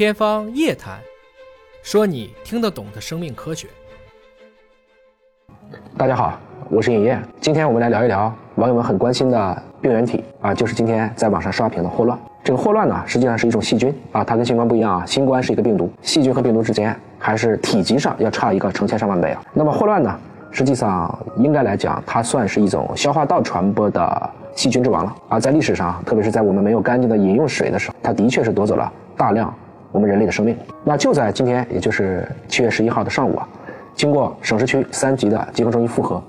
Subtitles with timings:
[0.00, 0.94] 天方夜谭，
[1.82, 3.68] 说你听得懂的生命科学。
[5.94, 12.18] 大家好，我是尹烨，今天我们来聊一聊网友们很关心的病原体啊，就是今天在网上刷屏的霍乱。
[12.42, 19.44] 这个霍乱呢，实际上是一种细菌啊，它跟新冠不一样啊，新冠是一个病毒，细菌和病毒之间还是体积上要差一个成千上万倍啊。
[19.52, 20.18] 那么霍乱呢，
[20.50, 25.38] 实际上应该来讲，它算是一种消化道传播的细菌之王了啊。
[25.38, 29.54] 在历史上，特别是在我们没有干净的饮用水的时候，它的确是夺走了大量
[29.92, 30.56] 我们人类的生命。
[30.84, 33.48] 那就在今天，也就是七月十一号的上午啊，
[33.94, 36.22] 经过省市区三级的疾控中心复核，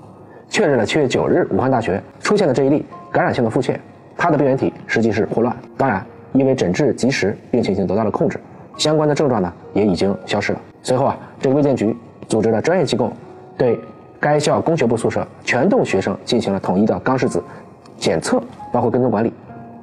[0.48, 3.76] 确认了七月九日武汉大学出现的这一例感染性的腹泻。
[4.16, 8.38] 它的病原体实际是霍乱，当然，因为诊治及时，病情已经得到了控制，
[8.76, 10.60] 相关的症状呢也已经消失了。
[10.82, 11.96] 随后啊，这个卫健局
[12.28, 13.10] 组织了专业机构，
[13.56, 13.80] 对
[14.20, 17.42] 该校工学部宿舍全栋学生进行了统一的钢拭子
[17.96, 18.40] 检测，
[18.70, 19.32] 包括跟踪管理，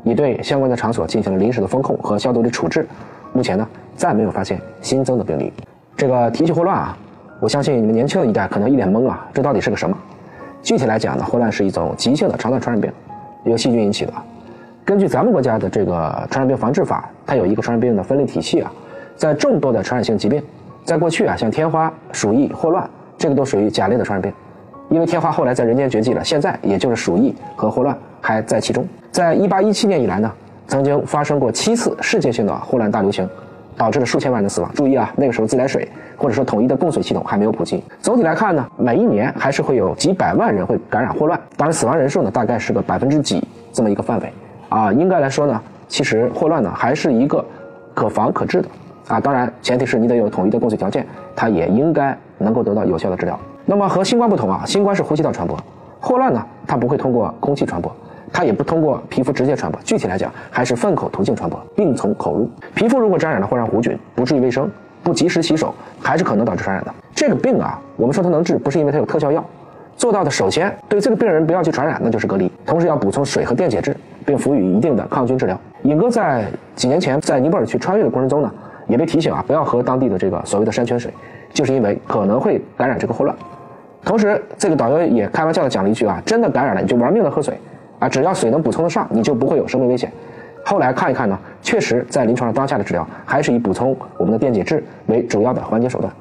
[0.04, 2.88] 也对相关的场所进行了临时的封控和消毒的处置。
[3.34, 5.52] 目前呢，再没有发现新增的病例。
[5.96, 6.98] 这个提起霍乱啊，
[7.40, 9.98] 我相信你们年轻的一代可能一脸懵啊，这到底是个什么？
[10.62, 12.91] 具体来讲呢，霍乱是一种急性的肠道传染病。
[13.46, 14.13] 由细菌引起的。
[14.84, 18.71] 根据咱们国家的这个传染病防治法，它有一个传染病的分类体系啊。
[19.16, 20.43] 在众多的传染性疾病，
[20.84, 24.34] 在过去啊，像天花、鼠疫、霍乱，这个都属于甲类的传染病。
[24.90, 28.86] 因为天花后来在人间绝迹了，现在也就是鼠疫和霍乱还在其中。
[29.12, 30.32] 在一八一七年以来呢，
[30.70, 33.27] 曾经发生过七次世界性的霍乱大流行。
[33.77, 34.70] 导致了数千万人死亡。
[34.73, 37.81] 注意啊，那个时候自来水或者说统一的供水系统还没有普及。
[38.01, 41.40] 总体来看呢，每一年还是会有几百万人会感染霍乱。
[41.55, 44.34] 当然，死亡人数呢大概是个百分之几这么一个范围
[44.67, 44.91] 啊。
[44.91, 47.41] 应该来说呢，其实霍乱呢还是一个
[47.93, 48.67] 可防可治的
[49.07, 49.17] 啊。
[49.17, 53.40] 当然，前提是你得有统一的供水条件，它也应该能够得到有效的治疗。
[53.65, 55.57] 那么和新冠不同啊，新冠是呼吸道传播，
[56.01, 57.90] 霍乱呢它不会通过空气传播。
[58.32, 62.49] 它也不通过皮肤直接传播，具体来讲还是粪口途径传播，病从口入。
[62.76, 64.69] 皮肤如果沾染了会让弧菌，不注意卫生，
[65.03, 66.94] 不及时洗手，还是可能导致传染的。
[67.13, 69.44] 这个病啊，我们说它能治，不是因为它有特效药，
[69.98, 73.96] 做到的首先对这个病人不要去传染，那就是隔离，同时要补充水和电解质，
[74.26, 75.59] 并辅以一定的抗菌治疗。
[75.84, 76.46] 尹哥在
[76.76, 78.52] 几年前在尼泊尔去穿越的过程中呢，
[78.88, 81.12] 也被提醒啊，不要喝当地的这个所谓的山泉水，
[81.53, 83.36] 就是因为可能会感染这个霍乱。
[84.03, 87.58] 同时，这个导游也开玩笑的讲了一句啊，真的感染了你就玩命的喝水。
[88.00, 90.12] 啊，只要水能补充得上，你就不会有生命危险。
[90.66, 96.12] 后来看一看呢，确实在临床上当下的治疗还是以补充我们的电解质为主要的缓解手段。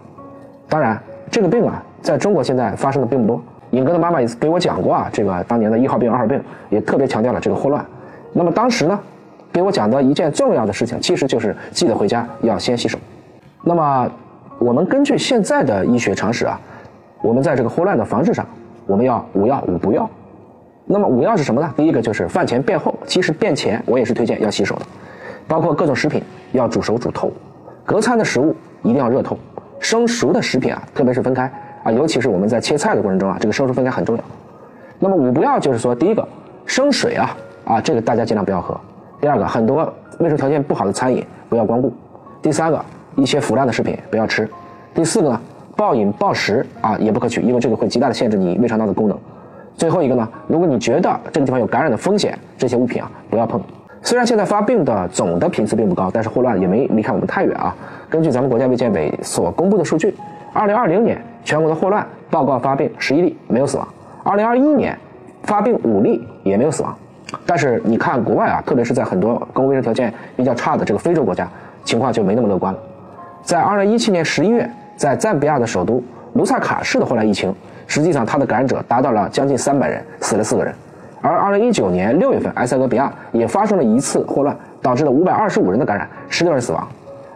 [0.69, 1.01] 当然，
[1.31, 3.43] 这个病啊，在中国现在发生的并不多。
[3.73, 6.41] 尹哥的妈妈也给我讲过啊，这个当年的一号病、二号病，
[6.71, 7.85] 也特别强调了这个霍乱。
[8.33, 8.99] 那么当时呢，
[9.53, 12.99] 给我讲的一件重要的事情，其实就是记得回家要先洗手。
[13.63, 14.11] 那么
[14.59, 16.59] 我们根据现在的医学常识啊，
[17.21, 18.47] 我们在这个霍乱的防治上，
[18.87, 20.09] 我们要无药五不要。
[20.91, 21.71] 那么五要是什么呢？
[21.77, 24.83] 第一个就是饭前便后，其实便前我也是推荐要洗手的，
[25.47, 26.23] 包括各种食品
[26.53, 27.31] 要煮熟煮透，
[27.85, 29.39] 隔餐的食物一定要热透，
[29.79, 34.25] 生熟的食品啊，特别是分开啊，尤其是我们在切菜的过程中啊，这个生熟分开很重要。
[34.99, 36.27] 那么五不要就是说，第一个
[36.65, 38.75] 生水啊啊，这个大家尽量不要喝；
[39.21, 41.91] 第二个很多卫生条件不好的餐饮不要光顾；
[42.41, 42.83] 第三个
[43.15, 44.47] 一些腐烂的食品不要吃；
[44.95, 45.39] 第四个呢，
[45.77, 49.19] 暴饮暴食啊也不可取，因为这个会极大的限制你胃肠道的功能。
[49.79, 53.63] 最后一个呢，如果你觉得这个地方有感染的风险，这些物品啊不要碰。
[54.03, 57.73] 虽然现在发病的总的频次并不高，但是霍乱也没离开我们太远啊。
[58.11, 60.13] 根据咱们国家卫健委所公布的数据，
[60.53, 63.87] 二零二零年全国的霍乱报告发病十一例，没有死亡；
[64.25, 64.99] 二零二一年
[65.45, 66.93] 发病五例，也没有死亡。
[67.47, 71.49] 但是你看国外啊，特别是在很多公共卫生条件比较差的这个非洲国家，
[71.85, 72.79] 情况就没那么乐观了。
[73.43, 76.03] 在二零一七年十一月，在赞比亚的首都
[76.35, 77.55] 卢萨卡市的霍乱疫情。
[77.89, 80.73] 实际上，它的感染者达到了将近三百人，死了四个人。
[81.21, 86.87] 而二零一九年六月份，埃塞俄比亚也发生了一次霍乱，导致了五百二十五人的感染，十六人死亡。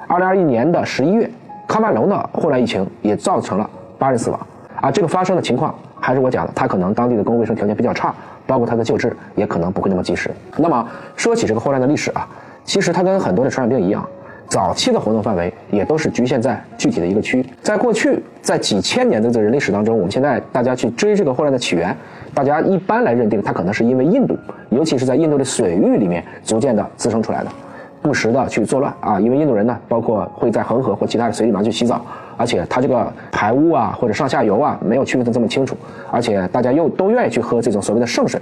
[0.07, 1.29] 二零二一年的十一月，
[1.67, 3.69] 喀麦隆的霍乱疫情也造成了
[3.99, 4.39] 八人死亡。
[4.81, 8.15] 啊，这个发生的情况还是我讲的，它可能当地的公共卫生条件比较差，
[8.47, 10.31] 包括它的救治也可能不会那么及时。
[10.59, 10.87] 那么
[11.17, 12.29] 说起这个霍乱的历史啊，
[12.63, 14.07] 其实它跟很多的传染病一样。
[14.49, 17.47] 早期的活动范围也都是局限在具体的一个区域。
[17.63, 21.97] 在过去，在几千年的这人类史当中，我们现在大家去追这个霍乱的起源，
[22.35, 24.37] 大家一般来认定它可能是因为印度，
[24.69, 27.51] 尤其是在印度的水域里面逐渐的滋生出来的，
[28.03, 29.19] 不时的去作乱啊。
[29.19, 32.05] 因为印度人呢，包括会在恒河或其他的水里面去洗澡，
[32.37, 35.75] 而且它这个排污啊或者上下游啊没有区分的这么清楚，
[36.11, 38.39] 而且大家又都愿意去喝这种所谓的圣水。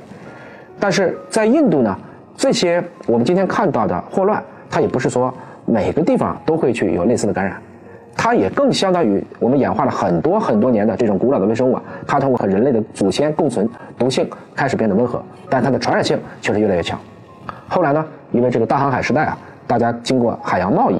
[0.81, 1.97] 但是在印度呢，
[2.37, 5.32] 这些我们今天看到的霍乱，它也不是说。
[5.71, 7.57] 每个地方都会去有类似的感染，
[8.17, 16.99] 它也更相当于我们演化了很多很多年的这种古老的微生物啊，它通过和人类的祖先共存，毒性开始变得温和，但它的传染性却是越来越强。
[17.69, 20.99] 后来呢，因为这个大航海时代啊，大家经过海洋贸易，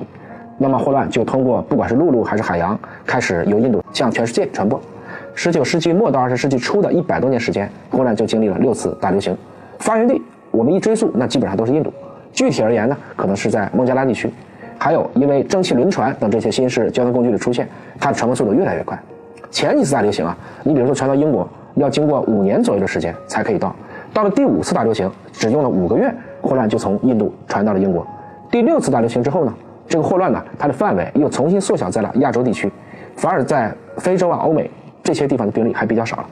[0.57, 4.81] 那么霍乱就通过不管是陆路还是海洋，开始由印度向全世界传播。
[5.35, 9.37] 十九世纪末到二十世纪初的一百多年时间，霍乱就经历了六次大流行。
[9.81, 10.21] 发源地
[10.53, 11.93] 我们一追溯，那基本上都是印度。
[12.33, 14.31] 具体而言呢，可能是在孟加拉地区。
[14.83, 17.69] 还有因为蒸汽轮船等这些新式交通工具的出现，
[17.99, 18.99] 它的传播速度越来越快。
[19.51, 20.35] 前几次大流行啊，
[20.65, 23.77] 你比如说传到英国，要经过五年左右的时间才可以到。
[24.15, 26.11] 到了第五次大流行，只用了五个月，
[26.41, 28.07] 霍乱就从印度传到了英国。
[28.51, 29.53] 第六次大流行之后呢，
[29.87, 32.73] 这个霍乱呢，它的范围又重新缩小在了亚洲地区，
[33.17, 34.71] 反而在非洲啊、欧美
[35.03, 36.27] 这些地方的病例还比较少了。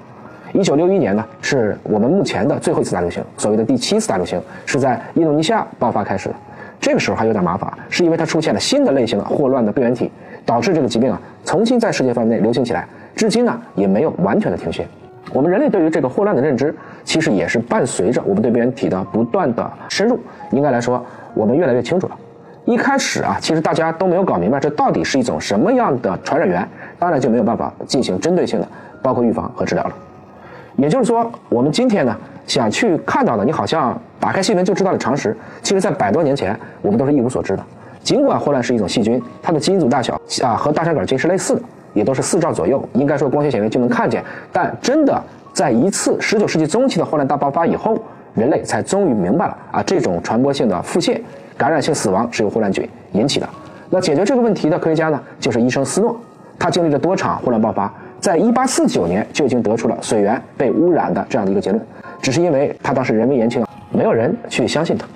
[0.55, 6.35] 一九六一年呢，是我们目前的最后一次大流行，所谓的第七次大流行是在印度尼西亚爆发开始的。
[6.89, 10.11] 这个时候还有点麻烦，是因为它出现了新的类型的霍乱的病原体，
[10.47, 14.87] 导致这个疾病啊重新在世界范围内流行起来，至今呢也没有完全的停歇。
[15.35, 16.75] 我们人类对于这个霍乱的认知，
[17.05, 20.19] 其实也是伴随着我们对病原体的不断的深入。
[20.51, 21.05] 应该来说，
[21.35, 22.17] 我们越来越清楚了。
[22.65, 26.67] 一开始啊，其实大家都没有搞明白这到底是一种什么样的传染源，
[26.99, 28.69] 当然就没有办法进行针对性的，
[29.03, 29.93] 包括预防和治疗了。
[30.77, 32.17] 也就是说，我们今天呢
[32.49, 37.65] 想去看到的，你好像打开新闻就知道的常识，其实在百多年前我们都是一无所知的。
[38.03, 41.63] 尽管霍乱是一种细菌，它的基因组大小啊和大肠杆菌是类似的。
[41.95, 44.23] 也都是四兆左右，应该说光学显微就能看见。
[44.53, 45.21] 但真的
[45.53, 47.99] 在一次十九世纪中期的霍乱大爆发以后，
[48.35, 51.19] 人类才终于明白了啊，这种传播性的腹泻、
[51.57, 53.49] 感染性死亡是由霍乱菌引起的。
[53.89, 56.15] 那解决这个问题的科学家呢，就是医生斯诺。
[56.59, 61.83] 他经历了多场霍乱爆发，在一八四九年就已经得出了水源被污染的这样的一个结论。
[62.29, 65.07] 只是因为他当时人微言轻，没有人去相信他。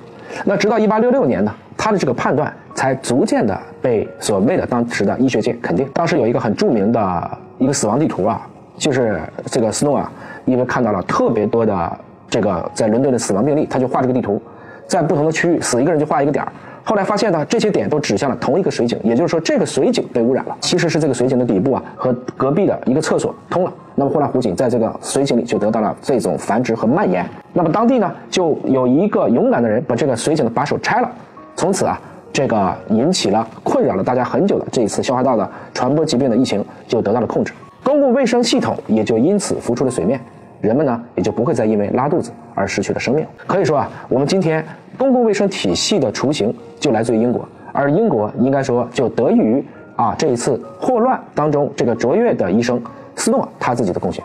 [0.47, 2.51] 那直到一八六六年呢，他的这个判断。
[2.75, 5.87] 才逐渐的被所谓的当时的医学界肯定。
[5.93, 8.49] 当时有一个很著名的一个死亡地图啊，
[8.79, 10.11] 就是这个斯诺啊，
[10.47, 11.99] 因为看到了特别多的
[12.31, 14.41] 这个在伦敦的死亡病例，他就画这个地图，
[14.87, 16.51] 在不同的区域死一个人就画一个点儿。
[16.85, 20.57] 后来发现呢，这些点都指向了同一个水井，也就是说这个水井被污染了。
[20.61, 27.25] 其实是这个水井的底部啊和隔壁的一个厕所通了，那么霍乱弧菌在这个水井里就得到了这种繁殖和蔓延。
[27.53, 31.11] 那么当地呢就有一个勇敢的人把这个水井的把手拆了，
[31.57, 32.01] 从此啊。
[32.35, 37.53] 这个引起了困扰了大家很久的这一次消化道的传播疾病的疫情就得到了控制，
[37.85, 40.19] 公共卫生系统也就因此浮出了水面，
[40.63, 43.27] 人们呢也就不会再因为拉肚子而失去了生命。
[43.47, 44.65] 可以说啊，我们今天
[44.97, 49.63] 公共卫生体系的雏形就来自于英国，而英国应该说就得益于
[49.97, 52.83] 啊这一次霍乱当中这个卓越的医生
[53.17, 54.25] 斯诺他自己的贡献。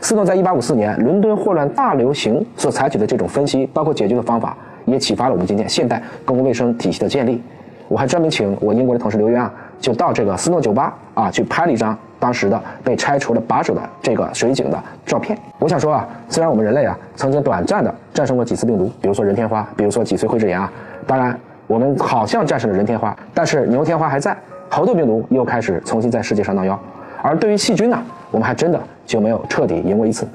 [0.00, 4.56] 斯诺在1854年伦敦霍乱大流行所采取的这种分析，包括解决的方法。
[4.86, 7.42] 也启发了我们今天现代公共卫生体系的建立。
[7.88, 9.50] 我还专门请我英国的同事刘渊啊，
[9.80, 15.38] 就到这个斯诺酒吧啊去拍了一张当时的被拆除了把手的这个水井的照片。
[15.58, 20.72] 我想说啊，虽然我们人类啊曾经短暂的战胜过几次病毒，比如说人天花，比如说脊髓灰质炎啊，
[21.06, 24.34] 当然我们好像战胜了人天花，但是牛天花还在，
[24.70, 26.80] 猴痘病毒又开始重新在世界上闹妖。
[27.22, 30.26] 而对于细菌呢，我们还真的就没有彻底赢过一次。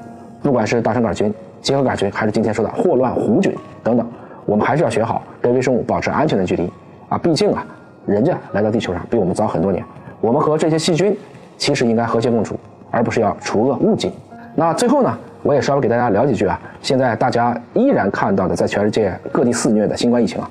[0.44, 3.52] 不管是大肠杆菌、结核杆菌，还是今天说的霍乱弧菌
[3.84, 4.08] 等等。
[4.46, 6.72] 我们还是要学好跟微生物保持安全的距离
[7.10, 7.18] 啊！
[7.18, 7.66] 毕竟啊，
[8.06, 9.84] 人家来到地球上比我们早很多年，
[10.22, 11.18] 我们和这些细菌
[11.60, 12.56] 其实应该和谐共处，
[12.90, 14.12] 而不是要除恶务尽。
[14.56, 16.60] 那最后呢，我也稍微给大家聊几句啊。
[16.82, 20.50] 现在大家依然看到的，在全世界各地肆虐的新冠疫情啊，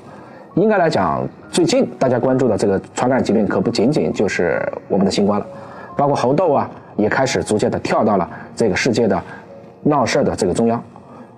[0.54, 5.46] 应该来讲，最近大家关注的这个传染疾病可不仅仅就是我们的新冠了，
[5.96, 9.20] 包括猴痘啊，也开始逐渐的跳到了这个世界的
[9.82, 10.80] 闹事儿的这个中央。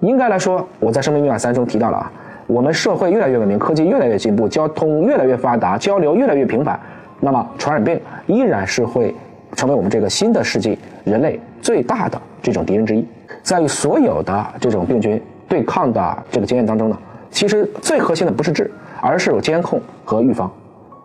[0.00, 2.12] 应该来说，我在《生命密码三》中提到了啊。
[2.46, 6.78] 我们社会越来越文明，科技越来越进步，交通越来越发达，交流越来越频繁，
[7.20, 9.14] 那么传染病依然是会
[9.56, 13.06] 成为我们这个新的世纪人类最大的这种敌人之一。
[13.42, 16.98] 在与所有的这种病菌对抗的这个经验当中呢，
[17.30, 20.50] 其实最核心的不是治，而是有监控和预防。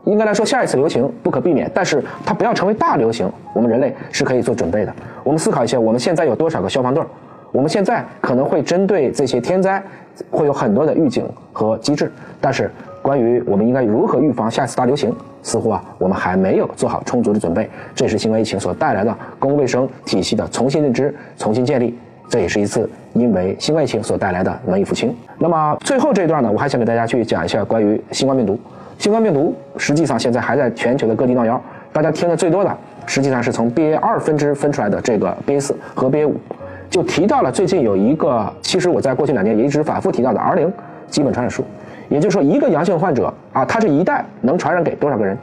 [0.04, 4.94] 应该来说，下一次流行不可避免，但是它不要成为大流行，我们人类是可以做准备的。
[5.24, 7.04] 我们思考一下，我们现在有多少个消防队？
[7.52, 9.82] 我们现在可能会针对这些天灾，
[10.30, 12.12] 会有很多的预警和机制，
[12.42, 12.70] 但是
[13.02, 15.12] 关于我们应该如何预防下一次大流行，
[15.46, 17.70] 似乎啊我们还没有做好充足的准备。
[17.94, 21.96] 这是新冠疫情所带来的公共卫生体系的重新认知、重新建立，
[22.28, 25.16] 这也是一次因为新冠疫情所带来的文艺复兴。
[25.38, 28.60] 那么最后这一段呢，我还想给大家去讲一下关于新冠病毒。
[28.98, 31.62] 新冠病毒实际上现在还在全球的各地闹妖，
[31.94, 36.36] 大家听的最多的实际上是从 BA 二分支分出来的这个 BA 四和 BA 五。
[36.90, 40.72] 就提到了最近有一个，其实我在过去两年也一直反复提到的 R 零
[41.08, 41.66] 基本传染数，
[42.10, 45.38] 也就是说一个阳性患者啊，他这一代能传染给多少个人？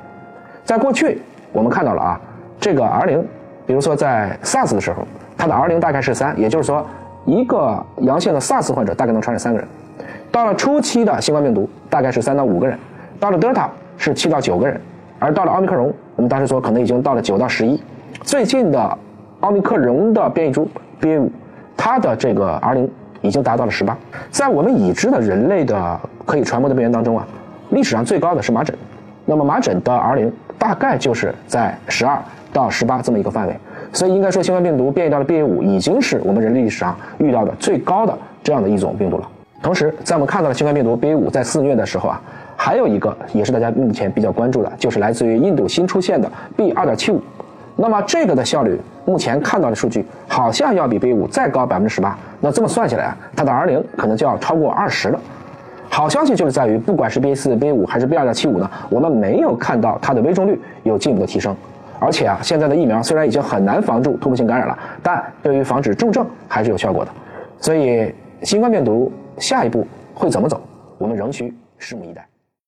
[0.64, 1.21] 在过去
[1.52, 2.21] 我们看到了啊，
[2.61, 3.25] 这个 R 零，
[3.66, 6.87] 比如说在 SARS 的时候，它的 R 零大概是三，也就是说
[7.25, 9.66] 一个阳性的 SARS 患者大概能传染三个人。
[10.31, 12.78] 到了初期的新冠病毒大概是三到五个人，
[13.21, 14.81] 到了德尔塔是七到九个人，
[15.19, 17.81] 而到了奥密克戎，我们当时说可能已经到了九到十一。
[18.23, 18.99] 最近的
[19.40, 20.69] 奥密克戎的变异株
[21.00, 21.31] BA 五，
[21.76, 22.90] 它的这个 R 零
[23.21, 23.97] 已经达到了十八。
[24.31, 27.26] 在我们已知的人类的可以传播的病原当中啊，
[27.71, 28.76] 历史上最高的是麻疹，
[29.25, 32.19] 那么麻疹的 R 零大概就是在十二
[32.52, 33.57] 到十八这么一个范围。
[33.93, 39.29] 所以应该说，新冠病毒变异到了 BA 五，已经是我们人类历史上遇到的最高的这样的一种病毒了。
[39.62, 42.21] 同时，在我们看到了新冠病毒 BA 五在肆虐的时候啊，
[42.57, 47.21] 还有一个也是大家目前比较关注的，就是来自于印度新出现的 B 二点七五。
[47.76, 52.17] 那么这个的效率，目前看到的数据好像要比 BA 五再高百分之十八。
[52.41, 55.21] 那这么算下来啊，它的 R 零可能就要超过二十了。
[55.94, 61.54] 好消息就是在于，不管是 B 四、B 五还是 B 二点七五呢，我们没有看到它的危重率有进一步的提升。
[62.00, 67.11] 而且啊，现在的疫苗虽然已经很难防住突破性感染了，但对于防止重症还是有效果的。
[67.61, 68.11] 所以，
[68.42, 70.62] 新冠病毒下一步会怎么走，
[70.96, 72.26] 我们仍需拭目以待。